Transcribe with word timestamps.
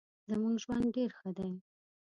زمونږ 0.29 0.55
ژوند 0.63 0.85
ډیر 0.95 1.09
ښه 1.17 1.29
دې 1.37 1.49